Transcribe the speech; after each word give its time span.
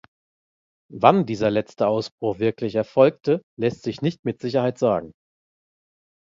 Wann 0.91 1.27
dieser 1.27 1.51
letzte 1.51 1.85
Ausbruch 1.87 2.39
wirklich 2.39 2.73
erfolgte, 2.73 3.43
lässt 3.55 3.83
sich 3.83 4.01
nicht 4.01 4.25
mit 4.25 4.39
Sicherheit 4.41 4.79
sagen. 4.79 5.11